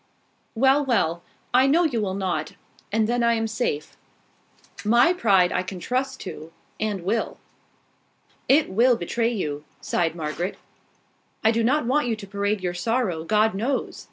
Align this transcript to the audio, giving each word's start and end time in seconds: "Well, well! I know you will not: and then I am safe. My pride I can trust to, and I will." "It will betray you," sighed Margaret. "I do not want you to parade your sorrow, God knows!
"Well, 0.55 0.83
well! 0.83 1.21
I 1.53 1.67
know 1.67 1.83
you 1.83 2.01
will 2.01 2.15
not: 2.15 2.53
and 2.91 3.07
then 3.07 3.21
I 3.21 3.35
am 3.35 3.45
safe. 3.45 3.97
My 4.83 5.13
pride 5.13 5.51
I 5.51 5.61
can 5.61 5.79
trust 5.79 6.19
to, 6.21 6.51
and 6.79 7.01
I 7.01 7.03
will." 7.03 7.37
"It 8.49 8.67
will 8.71 8.97
betray 8.97 9.29
you," 9.31 9.63
sighed 9.79 10.15
Margaret. 10.15 10.57
"I 11.43 11.51
do 11.51 11.63
not 11.63 11.85
want 11.85 12.07
you 12.07 12.15
to 12.15 12.25
parade 12.25 12.61
your 12.61 12.73
sorrow, 12.73 13.23
God 13.23 13.53
knows! 13.53 13.99